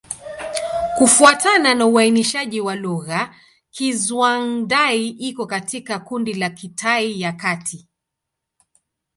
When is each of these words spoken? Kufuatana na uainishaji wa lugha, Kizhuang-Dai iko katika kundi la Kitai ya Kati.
Kufuatana 0.97 1.73
na 1.73 1.85
uainishaji 1.85 2.61
wa 2.61 2.75
lugha, 2.75 3.35
Kizhuang-Dai 3.71 5.07
iko 5.09 5.45
katika 5.45 5.99
kundi 5.99 6.33
la 6.33 6.49
Kitai 6.49 7.21
ya 7.21 7.31
Kati. 7.33 7.87